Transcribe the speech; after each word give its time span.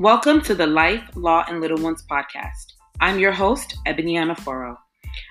Welcome 0.00 0.40
to 0.42 0.56
the 0.56 0.66
Life, 0.66 1.08
Law, 1.14 1.44
and 1.48 1.60
Little 1.60 1.78
Ones 1.78 2.04
podcast. 2.10 2.72
I'm 3.00 3.20
your 3.20 3.30
host, 3.30 3.76
Ebony 3.86 4.14
Anaforo. 4.14 4.76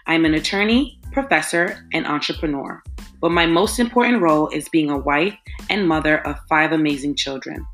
I'm 0.07 0.23
an 0.23 0.35
attorney, 0.35 1.01
professor, 1.11 1.85
and 1.91 2.07
entrepreneur, 2.07 2.81
but 3.19 3.31
my 3.31 3.45
most 3.45 3.77
important 3.77 4.21
role 4.21 4.47
is 4.47 4.69
being 4.69 4.89
a 4.89 4.97
wife 4.97 5.35
and 5.69 5.85
mother 5.85 6.25
of 6.25 6.39
five 6.47 6.71
amazing 6.71 7.15
children. 7.15 7.65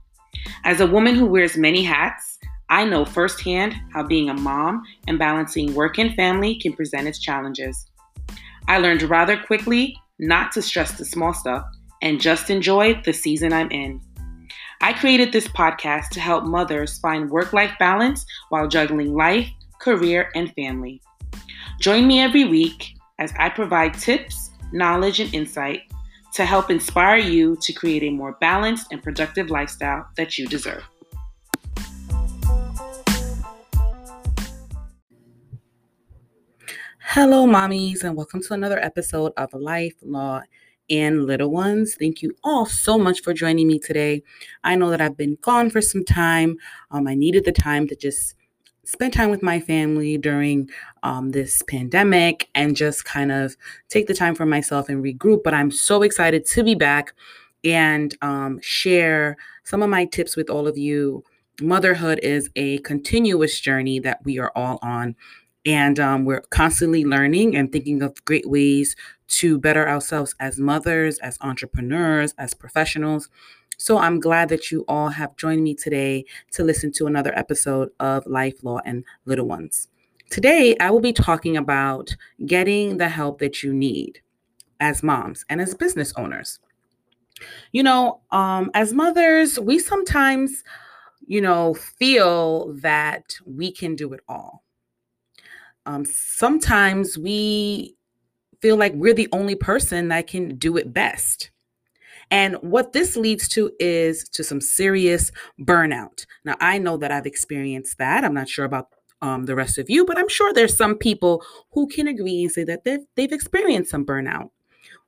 As 0.64 0.82
a 0.82 0.88
woman 0.88 1.14
who 1.14 1.28
wears 1.28 1.56
many 1.56 1.84
hats, 1.84 2.40
I 2.72 2.86
know 2.86 3.06
firsthand 3.06 3.76
how 3.94 4.02
being 4.02 4.32
a 4.32 4.34
mom 4.34 4.82
and 5.08 5.20
balancing 5.20 5.76
work 5.76 6.00
and 6.00 6.16
family 6.16 6.56
can 6.56 6.74
present 6.74 7.08
its 7.08 7.20
challenges. 7.20 7.86
I 8.68 8.80
learned 8.80 9.04
rather 9.04 9.38
quickly 9.38 9.96
not 10.18 10.52
to 10.54 10.64
stress 10.64 10.94
the 10.94 11.06
small 11.06 11.36
stuff 11.36 11.68
and 12.02 12.20
just 12.20 12.50
enjoy 12.50 13.00
the 13.06 13.14
season 13.14 13.54
I'm 13.54 13.70
in. 13.70 14.02
I 14.82 14.94
created 14.94 15.34
this 15.34 15.46
podcast 15.50 16.08
to 16.12 16.22
help 16.22 16.46
mothers 16.46 17.00
find 17.00 17.30
work 17.30 17.52
life 17.52 17.74
balance 17.80 18.26
while 18.48 18.66
juggling 18.66 19.14
life, 19.14 19.50
career, 19.78 20.32
and 20.36 20.54
family. 20.54 21.02
Join 21.82 22.08
me 22.08 22.22
every 22.22 22.46
week 22.46 22.94
as 23.20 23.34
I 23.38 23.50
provide 23.50 23.94
tips, 23.96 24.52
knowledge, 24.72 25.20
and 25.20 25.34
insight 25.34 25.82
to 26.34 26.46
help 26.46 26.72
inspire 26.72 27.18
you 27.18 27.58
to 27.58 27.74
create 27.74 28.04
a 28.04 28.10
more 28.10 28.38
balanced 28.40 28.88
and 28.94 29.04
productive 29.04 29.50
lifestyle 29.50 30.08
that 30.16 30.38
you 30.38 30.48
deserve. 30.48 30.84
Hello, 37.00 37.46
mommies, 37.46 38.06
and 38.06 38.16
welcome 38.16 38.42
to 38.44 38.54
another 38.54 38.80
episode 38.80 39.34
of 39.36 39.54
Life, 39.54 39.96
Law, 40.02 40.42
and 40.90 41.26
Little 41.26 41.52
Ones. 41.52 41.96
Thank 41.96 42.22
you 42.22 42.36
all 42.44 42.66
so 42.66 42.98
much 42.98 43.22
for 43.22 43.34
joining 43.34 43.68
me 43.68 43.80
today. 43.80 44.24
I 44.64 44.76
know 44.76 44.90
that 44.90 45.02
I've 45.02 45.18
been 45.18 45.38
gone 45.42 45.70
for 45.70 45.82
some 45.82 46.04
time. 46.04 46.58
Um, 46.92 47.08
I 47.08 47.16
needed 47.16 47.46
the 47.46 47.52
time 47.52 47.88
to 47.88 47.96
just 47.96 48.36
spend 48.86 49.14
time 49.14 49.30
with 49.30 49.44
my 49.44 49.60
family 49.60 50.18
during 50.18 50.68
um, 51.04 51.30
this 51.30 51.62
pandemic 51.68 52.50
and 52.56 52.76
just 52.76 53.06
kind 53.06 53.32
of 53.32 53.56
take 53.88 54.08
the 54.08 54.16
time 54.16 54.34
for 54.34 54.48
myself 54.48 54.90
and 54.90 55.04
regroup. 55.04 55.44
But 55.44 55.54
I'm 55.54 55.70
so 55.70 56.02
excited 56.02 56.46
to 56.48 56.64
be 56.64 56.74
back 56.74 57.14
and 57.64 58.16
um, 58.22 58.60
share 58.62 59.38
some 59.64 59.84
of 59.84 59.90
my 59.90 60.06
tips 60.06 60.36
with 60.36 60.50
all 60.50 60.68
of 60.68 60.78
you. 60.78 61.24
Motherhood 61.62 62.20
is 62.24 62.50
a 62.56 62.80
continuous 62.80 63.60
journey 63.60 64.00
that 64.00 64.24
we 64.24 64.40
are 64.40 64.52
all 64.56 64.80
on. 64.82 65.16
And 65.66 66.00
um, 66.00 66.26
we're 66.26 66.42
constantly 66.50 67.06
learning 67.06 67.56
and 67.56 67.72
thinking 67.72 68.02
of 68.02 68.24
great 68.26 68.50
ways 68.50 68.96
to 69.30 69.58
better 69.58 69.88
ourselves 69.88 70.36
as 70.40 70.60
mothers, 70.60 71.18
as 71.20 71.38
entrepreneurs, 71.42 72.34
as 72.38 72.54
professionals. 72.54 73.30
So 73.78 73.98
I'm 73.98 74.20
glad 74.20 74.50
that 74.50 74.72
you 74.72 74.84
all 74.88 75.10
have 75.10 75.38
joined 75.38 75.64
me 75.64 75.74
today 75.74 76.26
to 76.52 76.64
listen 76.64 76.92
to 76.94 77.08
another 77.08 77.38
episode 77.38 77.90
of 78.00 78.26
Life, 78.28 78.64
Law, 78.64 78.80
and 78.86 79.06
Little 79.26 79.48
Ones. 79.48 79.88
Today, 80.30 80.76
I 80.80 80.92
will 80.92 81.00
be 81.00 81.14
talking 81.14 81.58
about 81.58 82.16
getting 82.46 82.98
the 82.98 83.10
help 83.10 83.40
that 83.40 83.64
you 83.64 83.74
need 83.74 84.22
as 84.80 85.02
moms 85.02 85.46
and 85.50 85.62
as 85.62 85.74
business 85.74 86.14
owners. 86.18 86.60
You 87.72 87.84
know, 87.84 88.22
um, 88.32 88.70
as 88.74 88.94
mothers, 88.94 89.60
we 89.60 89.80
sometimes, 89.80 90.64
you 91.26 91.40
know, 91.40 91.74
feel 91.74 92.74
that 92.82 93.36
we 93.46 93.72
can 93.72 93.96
do 93.96 94.14
it 94.14 94.20
all 94.28 94.64
um, 95.90 96.06
sometimes 96.06 97.18
we 97.18 97.96
feel 98.62 98.78
like 98.78 98.94
we're 98.94 99.14
the 99.14 99.30
only 99.32 99.56
person 99.56 100.10
that 100.10 100.28
can 100.28 100.56
do 100.58 100.78
it 100.78 100.94
best. 100.94 101.52
And 102.32 102.56
what 102.62 102.94
this 102.94 103.16
leads 103.16 103.48
to 103.50 103.72
is 103.80 104.28
to 104.30 104.44
some 104.44 104.62
serious 104.62 105.32
burnout. 105.60 106.26
Now, 106.46 106.56
I 106.60 106.78
know 106.78 106.98
that 106.98 107.12
I've 107.12 107.26
experienced 107.26 107.98
that. 107.98 108.24
I'm 108.24 108.34
not 108.36 108.50
sure 108.50 108.66
about 108.66 108.90
um, 109.22 109.46
the 109.46 109.56
rest 109.56 109.78
of 109.78 109.90
you, 109.90 110.06
but 110.06 110.18
I'm 110.18 110.30
sure 110.30 110.54
there's 110.54 110.78
some 110.78 110.96
people 110.96 111.44
who 111.72 111.88
can 111.88 112.08
agree 112.08 112.44
and 112.44 112.52
say 112.52 112.64
that 112.66 112.84
they've, 112.84 113.06
they've 113.16 113.32
experienced 113.32 113.92
some 113.92 114.06
burnout. 114.06 114.52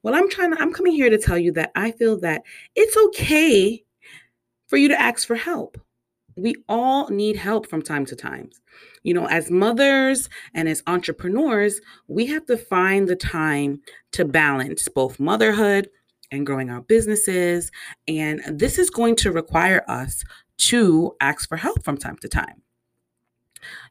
Well, 0.03 0.15
I'm 0.15 0.29
trying 0.29 0.55
to, 0.55 0.61
I'm 0.61 0.73
coming 0.73 0.93
here 0.93 1.09
to 1.09 1.17
tell 1.17 1.37
you 1.37 1.51
that 1.53 1.71
I 1.75 1.91
feel 1.91 2.19
that 2.21 2.41
it's 2.75 2.97
okay 2.97 3.83
for 4.67 4.77
you 4.77 4.87
to 4.87 4.99
ask 4.99 5.27
for 5.27 5.35
help. 5.35 5.79
We 6.35 6.55
all 6.69 7.09
need 7.09 7.35
help 7.35 7.67
from 7.67 7.81
time 7.81 8.05
to 8.07 8.15
time. 8.15 8.49
You 9.03 9.13
know, 9.13 9.27
as 9.27 9.51
mothers 9.51 10.29
and 10.53 10.69
as 10.69 10.83
entrepreneurs, 10.87 11.81
we 12.07 12.25
have 12.27 12.45
to 12.45 12.57
find 12.57 13.07
the 13.07 13.15
time 13.15 13.81
to 14.13 14.25
balance 14.25 14.87
both 14.87 15.19
motherhood 15.19 15.89
and 16.31 16.45
growing 16.45 16.69
our 16.69 16.81
businesses. 16.81 17.71
And 18.07 18.41
this 18.47 18.79
is 18.79 18.89
going 18.89 19.15
to 19.17 19.31
require 19.31 19.83
us 19.87 20.23
to 20.57 21.15
ask 21.19 21.49
for 21.49 21.57
help 21.57 21.83
from 21.83 21.97
time 21.97 22.17
to 22.17 22.27
time. 22.27 22.61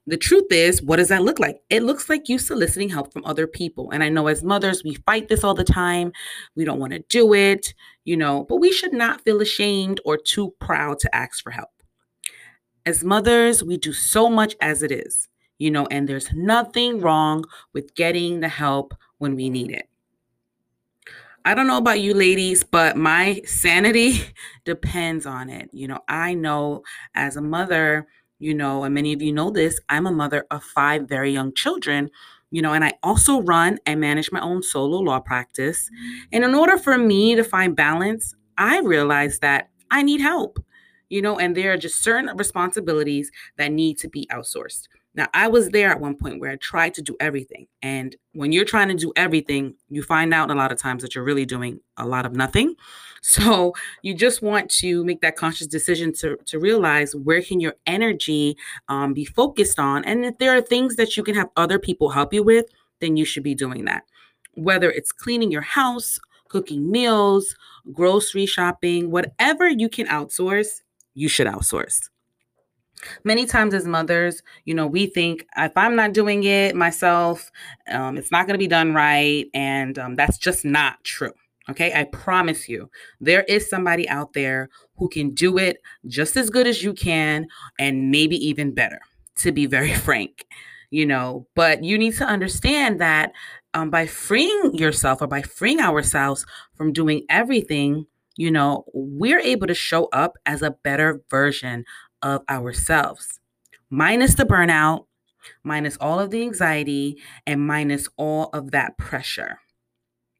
The 0.07 0.17
truth 0.17 0.51
is, 0.51 0.83
what 0.83 0.97
does 0.97 1.09
that 1.09 1.22
look 1.22 1.39
like? 1.39 1.61
It 1.69 1.83
looks 1.83 2.09
like 2.09 2.28
you 2.28 2.39
soliciting 2.39 2.89
help 2.89 3.12
from 3.12 3.25
other 3.25 3.47
people. 3.47 3.91
And 3.91 4.03
I 4.03 4.09
know 4.09 4.27
as 4.27 4.43
mothers, 4.43 4.83
we 4.83 4.95
fight 5.07 5.28
this 5.28 5.45
all 5.45 5.55
the 5.55 5.62
time. 5.62 6.12
We 6.57 6.65
don't 6.65 6.81
want 6.81 6.93
to 6.93 7.05
do 7.09 7.34
it, 7.34 7.75
you 8.05 8.17
know, 8.17 8.45
but 8.49 8.57
we 8.57 8.72
should 8.72 8.93
not 8.93 9.22
feel 9.22 9.41
ashamed 9.41 10.01
or 10.05 10.17
too 10.17 10.55
proud 10.59 10.99
to 11.01 11.15
ask 11.15 11.43
for 11.43 11.51
help. 11.51 11.71
As 12.87 13.05
mothers, 13.05 13.63
we 13.63 13.77
do 13.77 13.93
so 13.93 14.29
much 14.31 14.57
as 14.61 14.83
it 14.83 14.91
is, 14.93 15.29
you 15.59 15.71
know, 15.71 15.87
and 15.91 16.09
there's 16.09 16.33
nothing 16.33 17.01
wrong 17.01 17.45
with 17.73 17.95
getting 17.95 18.41
the 18.41 18.49
help 18.49 18.95
when 19.19 19.37
we 19.37 19.51
need 19.51 19.71
it. 19.71 19.89
I 21.45 21.55
don't 21.55 21.67
know 21.67 21.79
about 21.79 22.01
you 22.01 22.13
ladies, 22.13 22.65
but 22.65 22.97
my 22.97 23.41
sanity 23.47 24.21
depends 24.65 25.25
on 25.27 25.49
it. 25.49 25.71
You 25.73 25.89
know, 25.89 26.01
I 26.09 26.35
know 26.35 26.83
as 27.15 27.37
a 27.37 27.41
mother, 27.43 28.07
you 28.39 28.55
know, 28.55 28.85
and 28.85 28.95
many 28.95 29.13
of 29.13 29.23
you 29.23 29.33
know 29.33 29.51
this, 29.51 29.81
I'm 29.89 30.07
a 30.07 30.13
mother 30.13 30.47
of 30.51 30.63
five 30.63 31.09
very 31.09 31.33
young 31.33 31.55
children, 31.55 32.11
you 32.51 32.61
know, 32.63 32.73
and 32.75 32.85
I 32.85 32.93
also 33.03 33.41
run 33.43 33.79
and 33.87 34.01
manage 34.01 34.31
my 34.33 34.41
own 34.41 34.63
solo 34.63 34.99
law 34.99 35.21
practice. 35.21 35.89
And 36.33 36.45
in 36.45 36.55
order 36.55 36.77
for 36.77 36.99
me 36.99 37.35
to 37.37 37.45
find 37.45 37.75
balance, 37.75 38.35
I 38.59 38.81
realized 38.81 39.41
that 39.41 39.71
I 39.91 40.03
need 40.03 40.21
help 40.21 40.63
you 41.10 41.21
know, 41.21 41.38
and 41.38 41.56
there 41.56 41.72
are 41.72 41.76
just 41.76 42.03
certain 42.03 42.34
responsibilities 42.37 43.31
that 43.59 43.72
need 43.72 43.98
to 43.98 44.09
be 44.09 44.26
outsourced. 44.32 44.87
Now, 45.15 45.26
I 45.34 45.48
was 45.48 45.71
there 45.71 45.91
at 45.91 46.00
one 46.00 46.15
point 46.15 46.41
where 46.41 46.53
I 46.53 46.56
tried 46.56 46.94
to 46.94 47.03
do 47.03 47.16
everything. 47.19 47.66
And 47.82 48.15
when 48.32 48.53
you're 48.53 48.65
trying 48.65 48.88
to 48.88 48.94
do 48.94 49.12
everything, 49.16 49.75
you 49.88 50.04
find 50.04 50.32
out 50.32 50.53
a 50.53 50.54
lot 50.54 50.71
of 50.71 50.78
times 50.78 51.03
that 51.03 51.15
you're 51.16 51.25
really 51.25 51.44
doing 51.44 51.81
a 51.97 52.06
lot 52.06 52.25
of 52.26 52.32
nothing. 52.32 52.75
So 53.22 53.75
you 54.00 54.15
just 54.15 54.41
want 54.41 54.71
to 54.78 55.04
make 55.04 55.21
that 55.21 55.37
conscious 55.37 55.66
decision 55.66 56.15
to, 56.21 56.38
to 56.47 56.59
realize 56.59 57.15
where 57.15 57.42
can 57.42 57.60
your 57.60 57.75
energy 57.87 58.56
um, 58.88 59.12
be 59.12 59.27
focused 59.27 59.78
on. 59.78 60.06
And 60.06 60.25
if 60.25 60.38
there 60.38 60.56
are 60.56 60.62
things 60.62 60.97
that 60.97 61.19
you 61.19 61.22
can 61.22 61.34
have 61.34 61.50
other 61.54 61.78
people 61.78 62.09
help 62.09 62.32
you 62.32 62.42
with, 62.42 62.65
then 63.03 63.19
you 63.19 63.27
should 63.27 63.42
be 63.42 63.54
doing 63.54 63.84
that. 63.84 64.04
Whether 64.54 64.91
it's 64.91 65.12
cleaning 65.12 65.50
your 65.50 65.60
house, 65.60 66.19
cooking 66.48 66.91
meals, 66.91 67.54
grocery 67.92 68.47
shopping, 68.47 69.10
whatever 69.10 69.69
you 69.69 69.91
can 69.91 70.06
outsource, 70.06 70.81
you 71.15 71.28
should 71.28 71.47
outsource. 71.47 72.09
Many 73.25 73.47
times, 73.47 73.75
as 73.75 73.87
mothers, 73.87 74.43
you 74.65 74.75
know, 74.75 74.87
we 74.87 75.06
think 75.06 75.47
if 75.56 75.72
I'm 75.76 75.97
not 75.97 76.12
doing 76.12 76.44
it 76.44 76.76
myself, 76.76 77.50
um, 77.91 78.16
it's 78.19 78.31
not 78.31 78.47
going 78.47 78.54
to 78.54 78.59
be 78.59 78.69
done 78.69 78.94
right. 78.94 79.47
And 79.54 79.98
um, 79.98 80.16
that's 80.16 80.38
just 80.38 80.65
not 80.65 81.03
true. 81.04 81.32
Okay. 81.71 81.93
I 81.94 82.04
promise 82.04 82.69
you, 82.69 82.91
there 83.21 83.43
is 83.44 83.69
somebody 83.69 84.09
out 84.09 84.32
there 84.32 84.69
who 84.97 85.09
can 85.09 85.31
do 85.31 85.56
it 85.56 85.78
just 86.06 86.37
as 86.37 86.50
good 86.50 86.66
as 86.66 86.82
you 86.82 86.93
can, 86.93 87.47
and 87.78 88.10
maybe 88.10 88.37
even 88.37 88.75
better, 88.75 89.00
to 89.37 89.53
be 89.53 89.66
very 89.66 89.94
frank, 90.06 90.47
you 90.91 91.06
know. 91.06 91.47
But 91.54 91.84
you 91.84 91.97
need 91.97 92.16
to 92.16 92.25
understand 92.25 93.00
that 93.00 93.32
um, 93.72 93.91
by 93.91 94.06
freeing 94.06 94.75
yourself 94.75 95.22
or 95.22 95.28
by 95.28 95.42
freeing 95.42 95.81
ourselves 95.81 96.45
from 96.74 96.92
doing 96.92 97.24
everything, 97.30 98.06
you 98.41 98.51
know, 98.51 98.84
we're 98.95 99.39
able 99.41 99.66
to 99.66 99.75
show 99.75 100.07
up 100.15 100.39
as 100.47 100.63
a 100.63 100.71
better 100.83 101.21
version 101.28 101.84
of 102.22 102.41
ourselves, 102.48 103.39
minus 103.91 104.34
the 104.34 104.45
burnout, 104.45 105.04
minus 105.63 105.98
all 105.98 106.19
of 106.19 106.31
the 106.31 106.41
anxiety, 106.41 107.19
and 107.47 107.66
minus 107.66 108.09
all 108.16 108.48
of 108.54 108.71
that 108.71 108.97
pressure. 108.97 109.59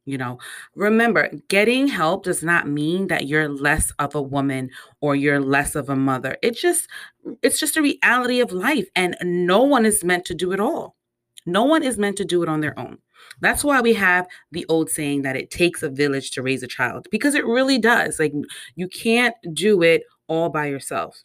You 0.06 0.17
know, 0.17 0.38
remember, 0.75 1.31
getting 1.49 1.88
help 1.88 2.25
does 2.25 2.43
not 2.43 2.67
mean 2.67 3.08
that 3.08 3.29
you're 3.29 3.50
less 3.50 3.93
of 3.99 4.14
a 4.14 4.23
woman 4.23 4.70
or 5.02 5.14
you're 5.14 5.41
less 5.41 5.75
of 5.75 5.91
a 5.91 5.97
mother. 5.97 6.38
It 6.43 6.56
just 6.56 6.88
it's 7.43 7.61
just 7.61 7.76
a 7.76 7.82
reality 7.82 8.41
of 8.41 8.50
life 8.50 8.88
and 8.97 9.14
no 9.23 9.62
one 9.62 9.85
is 9.85 10.02
meant 10.02 10.25
to 10.26 10.35
do 10.35 10.52
it 10.52 10.61
all. 10.61 10.97
No 11.50 11.64
one 11.64 11.82
is 11.82 11.99
meant 11.99 12.17
to 12.19 12.25
do 12.25 12.43
it 12.43 12.49
on 12.49 12.61
their 12.61 12.79
own. 12.79 12.99
That's 13.41 13.64
why 13.64 13.81
we 13.81 13.94
have 13.94 14.26
the 14.52 14.67
old 14.69 14.91
saying 14.91 15.23
that 15.23 15.37
it 15.37 15.50
takes 15.50 15.82
a 15.82 15.91
village 15.91 16.31
to 16.32 16.43
raise 16.43 16.62
a 16.62 16.67
child 16.67 17.06
because 17.11 17.35
it 17.35 17.47
really 17.47 17.79
does. 17.79 18.19
Like 18.19 18.32
you 18.76 18.88
can't 18.88 19.35
do 19.52 19.82
it 19.82 20.02
all 20.29 20.49
by 20.49 20.67
yourself. 20.67 21.23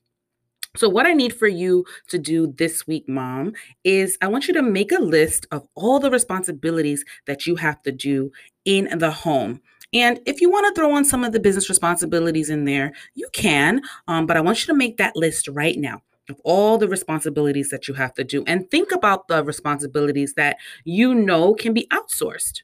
So, 0.76 0.90
what 0.90 1.06
I 1.06 1.14
need 1.14 1.34
for 1.34 1.48
you 1.48 1.86
to 2.10 2.18
do 2.18 2.54
this 2.58 2.86
week, 2.86 3.08
mom, 3.08 3.54
is 3.84 4.18
I 4.22 4.28
want 4.28 4.48
you 4.48 4.54
to 4.56 4.62
make 4.62 4.92
a 4.92 5.02
list 5.02 5.48
of 5.52 5.66
all 5.76 6.00
the 6.00 6.12
responsibilities 6.12 7.06
that 7.28 7.46
you 7.46 7.56
have 7.56 7.82
to 7.84 7.92
do 7.92 8.32
in 8.66 8.98
the 8.98 9.12
home. 9.12 9.62
And 9.94 10.20
if 10.26 10.42
you 10.42 10.50
want 10.50 10.68
to 10.68 10.80
throw 10.80 10.92
on 10.92 11.06
some 11.06 11.24
of 11.24 11.32
the 11.32 11.40
business 11.40 11.70
responsibilities 11.70 12.50
in 12.50 12.66
there, 12.66 12.92
you 13.14 13.30
can. 13.32 13.82
Um, 14.08 14.26
but 14.26 14.36
I 14.36 14.42
want 14.42 14.62
you 14.62 14.74
to 14.74 14.78
make 14.78 14.98
that 14.98 15.16
list 15.16 15.48
right 15.48 15.78
now. 15.78 16.02
Of 16.30 16.40
all 16.44 16.78
the 16.78 16.88
responsibilities 16.88 17.70
that 17.70 17.88
you 17.88 17.94
have 17.94 18.14
to 18.16 18.24
do 18.24 18.44
and 18.48 18.70
think 18.72 18.92
about 18.92 19.28
the 19.28 19.44
responsibilities 19.44 20.34
that 20.36 20.58
you 20.84 21.14
know 21.14 21.54
can 21.54 21.74
be 21.74 21.88
outsourced. 21.92 22.62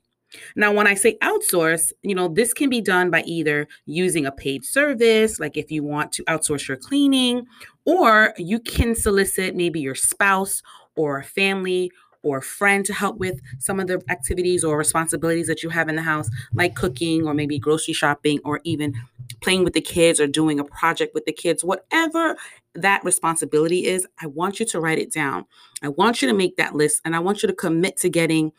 Now, 0.55 0.71
when 0.71 0.87
I 0.87 0.93
say 0.93 1.17
outsource, 1.21 1.91
you 2.03 2.15
know, 2.15 2.27
this 2.27 2.53
can 2.53 2.69
be 2.69 2.81
done 2.81 3.09
by 3.09 3.21
either 3.23 3.67
using 3.85 4.25
a 4.25 4.31
paid 4.31 4.63
service, 4.63 5.39
like 5.39 5.57
if 5.57 5.71
you 5.71 5.83
want 5.83 6.11
to 6.13 6.23
outsource 6.23 6.67
your 6.67 6.77
cleaning, 6.77 7.45
or 7.85 8.33
you 8.37 8.59
can 8.59 8.95
solicit 8.95 9.55
maybe 9.55 9.81
your 9.81 9.95
spouse 9.95 10.61
or 10.95 11.19
a 11.19 11.23
family 11.23 11.91
or 12.23 12.37
a 12.37 12.41
friend 12.41 12.85
to 12.85 12.93
help 12.93 13.17
with 13.17 13.41
some 13.59 13.79
of 13.79 13.87
the 13.87 14.01
activities 14.09 14.63
or 14.63 14.77
responsibilities 14.77 15.47
that 15.47 15.63
you 15.63 15.69
have 15.69 15.89
in 15.89 15.95
the 15.95 16.01
house, 16.01 16.29
like 16.53 16.75
cooking 16.75 17.27
or 17.27 17.33
maybe 17.33 17.57
grocery 17.57 17.93
shopping 17.93 18.39
or 18.45 18.61
even 18.63 18.93
playing 19.39 19.63
with 19.63 19.73
the 19.73 19.81
kids 19.81 20.19
or 20.19 20.27
doing 20.27 20.59
a 20.59 20.63
project 20.63 21.13
with 21.13 21.25
the 21.25 21.31
kids, 21.31 21.63
whatever 21.63 22.35
that 22.75 23.03
responsibility 23.03 23.85
is, 23.85 24.07
I 24.21 24.27
want 24.27 24.59
you 24.59 24.65
to 24.67 24.79
write 24.79 24.99
it 24.99 25.11
down. 25.11 25.45
I 25.81 25.89
want 25.89 26.21
you 26.21 26.27
to 26.27 26.33
make 26.33 26.57
that 26.57 26.75
list 26.75 27.01
and 27.05 27.15
I 27.15 27.19
want 27.19 27.43
you 27.43 27.47
to 27.47 27.53
commit 27.53 27.97
to 27.97 28.09
getting 28.09 28.51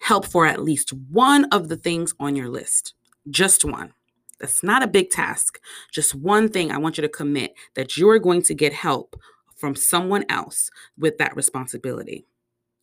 help 0.00 0.26
for 0.26 0.46
at 0.46 0.62
least 0.62 0.92
one 1.10 1.44
of 1.46 1.68
the 1.68 1.76
things 1.76 2.14
on 2.18 2.36
your 2.36 2.48
list. 2.48 2.94
Just 3.30 3.64
one. 3.64 3.92
That's 4.40 4.62
not 4.62 4.82
a 4.82 4.88
big 4.88 5.10
task. 5.10 5.60
Just 5.92 6.14
one 6.14 6.48
thing 6.48 6.70
I 6.70 6.78
want 6.78 6.98
you 6.98 7.02
to 7.02 7.08
commit 7.08 7.54
that 7.74 7.96
you're 7.96 8.18
going 8.18 8.42
to 8.42 8.54
get 8.54 8.72
help 8.72 9.16
from 9.56 9.74
someone 9.74 10.24
else 10.28 10.70
with 10.98 11.18
that 11.18 11.36
responsibility. 11.36 12.26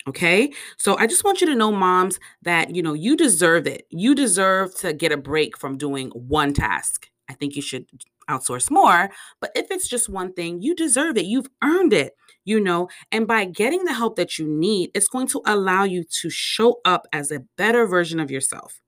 Okay. 0.07 0.51
So 0.77 0.97
I 0.97 1.05
just 1.05 1.23
want 1.23 1.41
you 1.41 1.47
to 1.47 1.55
know, 1.55 1.71
moms, 1.71 2.19
that 2.41 2.75
you 2.75 2.81
know 2.81 2.93
you 2.93 3.15
deserve 3.15 3.67
it. 3.67 3.85
You 3.89 4.15
deserve 4.15 4.75
to 4.77 4.93
get 4.93 5.11
a 5.11 5.17
break 5.17 5.57
from 5.57 5.77
doing 5.77 6.09
one 6.09 6.53
task. 6.53 7.09
I 7.29 7.33
think 7.33 7.55
you 7.55 7.61
should 7.61 7.85
outsource 8.29 8.71
more, 8.71 9.09
but 9.39 9.51
if 9.55 9.71
it's 9.71 9.87
just 9.87 10.09
one 10.09 10.33
thing, 10.33 10.61
you 10.61 10.75
deserve 10.75 11.17
it. 11.17 11.25
You've 11.25 11.49
earned 11.63 11.93
it, 11.93 12.13
you 12.45 12.59
know. 12.59 12.89
And 13.11 13.27
by 13.27 13.45
getting 13.45 13.85
the 13.85 13.93
help 13.93 14.15
that 14.15 14.37
you 14.39 14.47
need, 14.47 14.91
it's 14.93 15.07
going 15.07 15.27
to 15.27 15.41
allow 15.45 15.83
you 15.83 16.03
to 16.03 16.29
show 16.29 16.79
up 16.83 17.07
as 17.13 17.31
a 17.31 17.43
better 17.57 17.85
version 17.85 18.19
of 18.19 18.31
yourself. 18.31 18.81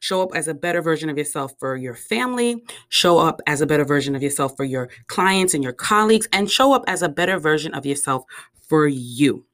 Show 0.00 0.22
up 0.22 0.30
as 0.34 0.48
a 0.48 0.54
better 0.54 0.80
version 0.80 1.08
of 1.10 1.18
yourself 1.18 1.52
for 1.58 1.76
your 1.76 1.94
family, 1.94 2.62
show 2.88 3.18
up 3.18 3.40
as 3.46 3.60
a 3.60 3.66
better 3.66 3.84
version 3.84 4.14
of 4.14 4.22
yourself 4.22 4.56
for 4.56 4.64
your 4.64 4.88
clients 5.08 5.52
and 5.52 5.64
your 5.64 5.72
colleagues, 5.72 6.28
and 6.32 6.50
show 6.50 6.72
up 6.72 6.84
as 6.86 7.02
a 7.02 7.08
better 7.08 7.38
version 7.38 7.74
of 7.74 7.84
yourself 7.84 8.24
for 8.68 8.86
you. 8.86 9.44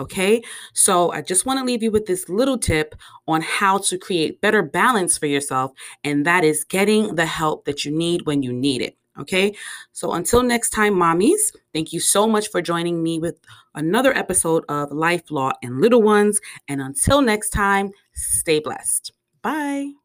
Okay, 0.00 0.42
so 0.74 1.12
I 1.12 1.20
just 1.22 1.46
want 1.46 1.58
to 1.60 1.64
leave 1.64 1.82
you 1.82 1.90
with 1.90 2.06
this 2.06 2.28
little 2.28 2.58
tip 2.58 2.94
on 3.28 3.42
how 3.42 3.78
to 3.78 3.98
create 3.98 4.40
better 4.40 4.62
balance 4.62 5.16
for 5.18 5.26
yourself, 5.26 5.72
and 6.02 6.26
that 6.26 6.44
is 6.44 6.64
getting 6.64 7.14
the 7.14 7.26
help 7.26 7.66
that 7.66 7.84
you 7.84 7.96
need 7.96 8.26
when 8.26 8.42
you 8.42 8.52
need 8.52 8.82
it. 8.82 8.96
Okay, 9.20 9.54
so 9.92 10.12
until 10.12 10.42
next 10.42 10.70
time, 10.70 10.94
mommies, 10.94 11.54
thank 11.74 11.92
you 11.92 12.00
so 12.00 12.26
much 12.26 12.48
for 12.48 12.62
joining 12.62 13.02
me 13.02 13.18
with 13.18 13.38
another 13.74 14.16
episode 14.16 14.64
of 14.70 14.90
Life, 14.90 15.30
Law, 15.30 15.52
and 15.62 15.80
Little 15.82 16.02
Ones. 16.02 16.40
And 16.66 16.80
until 16.80 17.20
next 17.20 17.50
time, 17.50 17.90
stay 18.14 18.58
blessed. 18.58 19.12
Bye. 19.42 20.01